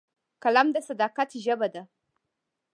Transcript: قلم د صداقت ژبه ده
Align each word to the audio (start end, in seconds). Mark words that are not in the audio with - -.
قلم 0.43 0.67
د 0.73 0.77
صداقت 0.89 1.29
ژبه 1.45 1.67
ده 1.73 1.83